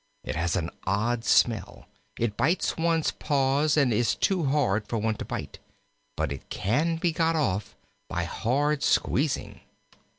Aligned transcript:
It 0.23 0.35
has 0.35 0.55
an 0.55 0.71
odd 0.87 1.23
smell. 1.23 1.85
It 2.17 2.35
bites 2.35 2.75
one's 2.75 3.11
paws 3.11 3.77
and 3.77 3.93
is 3.93 4.15
too 4.15 4.45
hard 4.45 4.87
for 4.87 4.97
one 4.97 5.13
to 5.17 5.25
bite. 5.25 5.59
But 6.15 6.31
it 6.31 6.49
can 6.49 6.95
be 6.95 7.11
got 7.11 7.35
off 7.35 7.75
by 8.09 8.23
hard 8.23 8.81
squeezing." 8.81 9.61